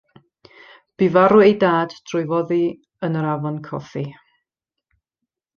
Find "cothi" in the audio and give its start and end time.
3.71-4.07